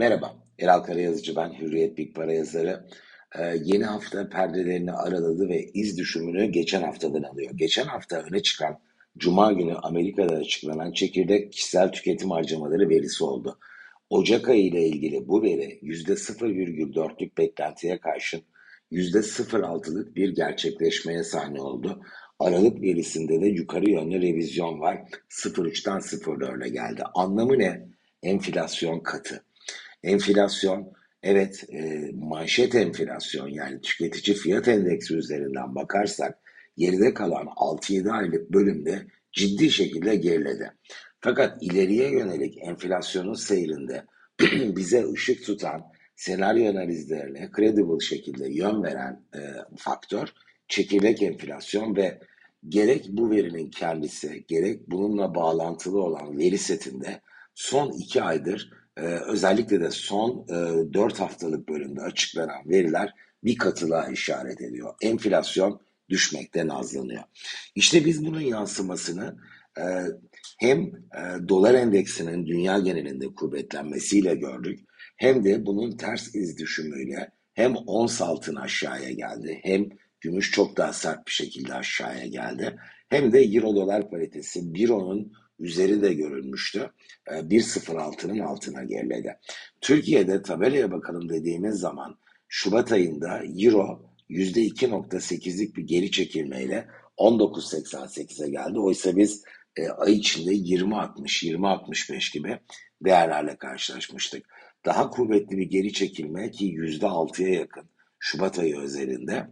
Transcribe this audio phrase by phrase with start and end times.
[0.00, 2.86] Merhaba, Eral Karayazıcı ben, Hürriyet Big Para yazarı.
[3.38, 7.52] Ee, yeni hafta perdelerini araladı ve iz düşümünü geçen haftadan alıyor.
[7.54, 8.78] Geçen hafta öne çıkan
[9.18, 13.58] Cuma günü Amerika'da açıklanan çekirdek kişisel tüketim harcamaları verisi oldu.
[14.10, 18.42] Ocak ayı ile ilgili bu veri %0,4'lük beklentiye karşın
[18.92, 22.02] %0,6'lık bir gerçekleşmeye sahne oldu.
[22.38, 25.02] Aralık verisinde de yukarı yönlü revizyon var.
[25.28, 27.02] 0,3'ten 0,4'e geldi.
[27.14, 27.88] Anlamı ne?
[28.22, 29.44] Enflasyon katı.
[30.02, 30.92] Enflasyon
[31.22, 36.38] evet e, manşet enflasyon yani tüketici fiyat endeksi üzerinden bakarsak
[36.76, 40.72] geride kalan 6-7 aylık bölümde ciddi şekilde geriledi.
[41.20, 44.04] Fakat ileriye yönelik enflasyonun seyrinde
[44.76, 45.82] bize ışık tutan
[46.16, 49.40] senaryo analizlerine credible şekilde yön veren e,
[49.76, 50.28] faktör
[50.68, 52.20] çekirdek enflasyon ve
[52.68, 57.20] gerek bu verinin kendisi gerek bununla bağlantılı olan veri setinde
[57.54, 63.14] son iki aydır e, özellikle de son e, 4 haftalık bölümde açıklanan veriler
[63.44, 64.94] bir katılığa işaret ediyor.
[65.02, 67.22] Enflasyon düşmekte nazlanıyor.
[67.74, 69.36] İşte biz bunun yansımasını
[69.78, 69.84] e,
[70.58, 74.80] hem e, dolar endeksinin dünya genelinde kuvvetlenmesiyle gördük
[75.16, 79.88] hem de bunun ters iz düşümüyle hem ons altın aşağıya geldi hem
[80.20, 82.76] gümüş çok daha sert bir şekilde aşağıya geldi
[83.08, 86.90] hem de euro dolar paritesi büronun üzeri de görülmüştü.
[87.26, 89.36] 1.06'nın ee, altına geriledi.
[89.80, 96.88] Türkiye'de tabelaya bakalım dediğimiz zaman Şubat ayında Euro %2.8'lik bir geri çekilmeyle
[97.18, 98.78] 19.88'e geldi.
[98.78, 99.44] Oysa biz
[99.76, 102.58] e, ay içinde 20.60, 20.65 gibi
[103.04, 104.46] değerlerle karşılaşmıştık.
[104.84, 109.50] Daha kuvvetli bir geri çekilme ki %6'ya yakın Şubat ayı özelinde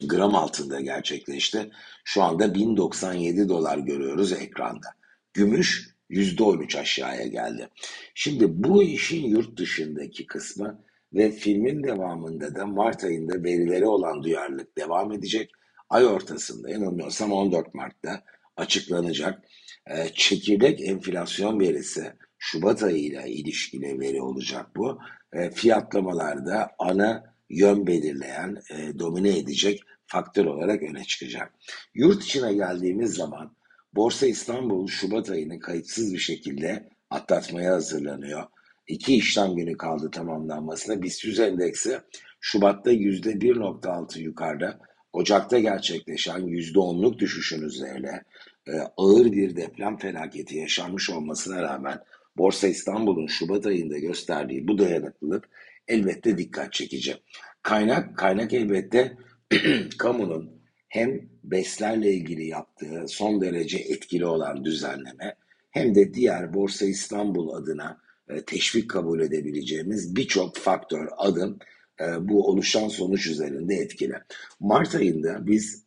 [0.00, 1.70] gram altında gerçekleşti.
[2.04, 4.88] Şu anda 1097 dolar görüyoruz ekranda.
[5.34, 7.68] Gümüş %13 aşağıya geldi.
[8.14, 14.78] Şimdi bu işin yurt dışındaki kısmı ve filmin devamında da Mart ayında verileri olan duyarlılık
[14.78, 15.50] devam edecek.
[15.90, 18.24] Ay ortasında yanılmıyorsam 14 Mart'ta
[18.56, 19.44] açıklanacak.
[19.90, 24.98] Ee, çekirdek enflasyon verisi Şubat ayıyla ilişkili veri olacak bu.
[25.32, 31.54] Ee, fiyatlamalarda ana yön belirleyen, e, domine edecek faktör olarak öne çıkacak.
[31.94, 33.56] Yurt içine geldiğimiz zaman
[33.96, 38.42] Borsa İstanbul Şubat ayını kayıtsız bir şekilde atlatmaya hazırlanıyor.
[38.86, 41.02] İki işlem günü kaldı tamamlanmasına.
[41.02, 41.98] BIST 100 endeksi
[42.40, 44.80] Şubat'ta %1.6 yukarıda,
[45.12, 48.22] Ocak'ta gerçekleşen %10'luk düşüşün üzerine
[48.68, 51.98] e, ağır bir deprem felaketi yaşanmış olmasına rağmen
[52.36, 55.48] Borsa İstanbul'un Şubat ayında gösterdiği bu dayanıklılık
[55.88, 57.16] elbette dikkat çekici.
[57.62, 59.16] Kaynak, kaynak elbette
[59.98, 60.63] kamunun
[60.94, 65.34] hem BES'lerle ilgili yaptığı son derece etkili olan düzenleme
[65.70, 71.58] hem de diğer Borsa İstanbul adına e, teşvik kabul edebileceğimiz birçok faktör, adım
[72.00, 74.14] e, bu oluşan sonuç üzerinde etkili.
[74.60, 75.84] Mart ayında biz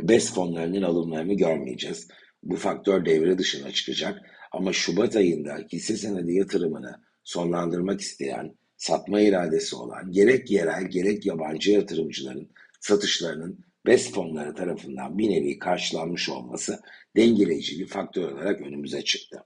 [0.00, 2.08] BES fonlarının alımlarını görmeyeceğiz.
[2.42, 4.20] Bu faktör devre dışına çıkacak.
[4.52, 11.70] Ama Şubat ayında hisse senedi yatırımını sonlandırmak isteyen, satma iradesi olan gerek yerel gerek yabancı
[11.70, 12.48] yatırımcıların
[12.80, 16.80] satışlarının BES fonları tarafından bir nevi karşılanmış olması
[17.16, 19.44] dengeleyici bir faktör olarak önümüze çıktı.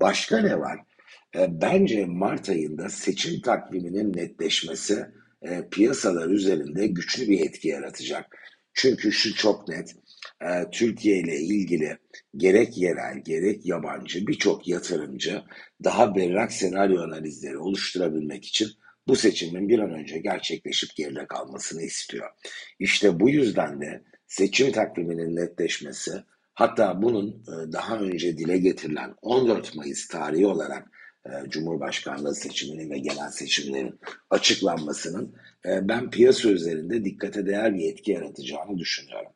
[0.00, 0.80] Başka ne var?
[1.36, 5.06] E, bence Mart ayında seçim takviminin netleşmesi
[5.42, 8.36] e, piyasalar üzerinde güçlü bir etki yaratacak.
[8.74, 9.96] Çünkü şu çok net,
[10.42, 11.98] e, Türkiye ile ilgili
[12.36, 15.42] gerek yerel gerek yabancı birçok yatırımcı
[15.84, 18.68] daha berrak senaryo analizleri oluşturabilmek için
[19.08, 22.30] bu seçimin bir an önce gerçekleşip geride kalmasını istiyor.
[22.78, 26.12] İşte bu yüzden de seçim takviminin netleşmesi
[26.54, 30.90] hatta bunun e, daha önce dile getirilen 14 Mayıs tarihi olarak
[31.26, 34.00] e, Cumhurbaşkanlığı seçiminin ve genel seçimlerin
[34.30, 35.34] açıklanmasının
[35.66, 39.32] e, ben piyasa üzerinde dikkate değer bir etki yaratacağını düşünüyorum.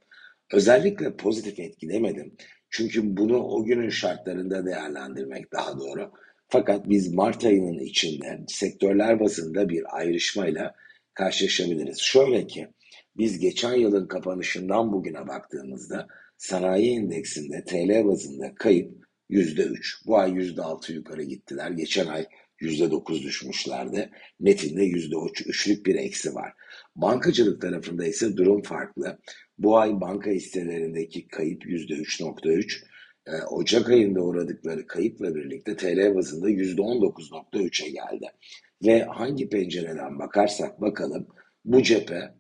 [0.53, 2.35] Özellikle pozitif etki demedim.
[2.71, 6.13] Çünkü bunu o günün şartlarında değerlendirmek daha doğru.
[6.51, 10.75] Fakat biz Mart ayının içinde sektörler bazında bir ayrışmayla
[11.15, 11.99] karşılaşabiliriz.
[11.99, 12.69] Şöyle ki
[13.17, 16.07] biz geçen yılın kapanışından bugüne baktığımızda
[16.37, 20.07] sanayi endeksinde TL bazında kayıp %3.
[20.07, 21.71] Bu ay %6 yukarı gittiler.
[21.71, 22.27] Geçen ay
[22.61, 24.11] %9 düşmüşlerdi.
[24.41, 26.53] Netinde %3'lük bir eksi var.
[26.97, 29.19] Bankacılık tarafında ise durum farklı.
[29.59, 32.85] Bu ay banka hisselerindeki kayıp %3.3.
[33.27, 38.27] Ee, Ocak ayında uğradıkları kayıpla birlikte TL bazında %19.3'e geldi.
[38.85, 41.27] Ve hangi pencereden bakarsak bakalım
[41.65, 42.35] bu cephe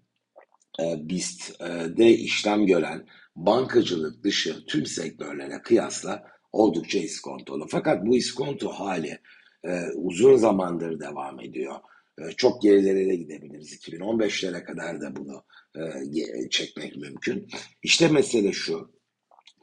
[0.81, 3.06] e, BIST'de işlem gören
[3.37, 7.67] bankacılık dışı tüm sektörlere kıyasla oldukça iskontolu.
[7.69, 9.19] Fakat bu iskonto hali
[9.65, 11.75] e, uzun zamandır devam ediyor.
[12.19, 13.73] E, çok gerilere de gidebiliriz.
[13.73, 15.44] 2015'lere kadar da bunu
[15.76, 17.49] e, çekmek mümkün.
[17.83, 18.91] İşte mesele şu.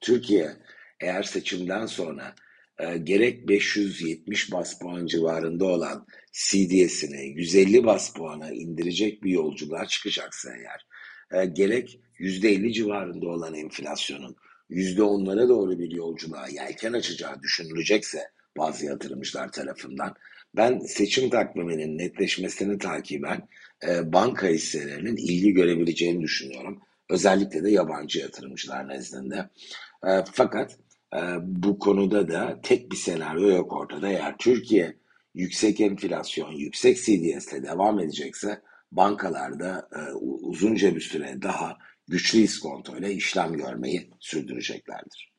[0.01, 0.51] Türkiye
[0.99, 2.35] eğer seçimden sonra
[2.79, 10.49] e, gerek 570 bas puan civarında olan CDS'ini 150 bas puana indirecek bir yolculuğa çıkacaksa
[10.57, 10.87] eğer,
[11.41, 14.35] e, gerek %50 civarında olan enflasyonun
[14.69, 18.19] %10'lara doğru bir yolculuğa yelken açacağı düşünülecekse
[18.57, 20.15] bazı yatırımcılar tarafından
[20.55, 23.47] ben seçim takviminin netleşmesini takiben
[23.87, 26.81] e, banka hisselerinin ilgi görebileceğini düşünüyorum.
[27.09, 29.49] Özellikle de yabancı yatırımcılar nezdinde.
[30.07, 30.77] E, fakat
[31.15, 34.07] e, bu konuda da tek bir senaryo yok ortada.
[34.07, 34.97] Eğer Türkiye
[35.33, 38.61] yüksek enflasyon, yüksek CDS ile devam edecekse
[38.91, 41.77] bankalarda e, uzunca bir süre daha
[42.07, 45.36] güçlü iskonto ile işlem görmeyi sürdüreceklerdir.